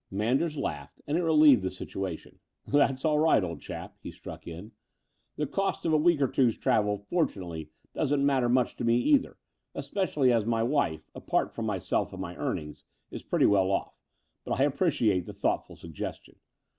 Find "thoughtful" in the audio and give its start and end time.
15.33-15.75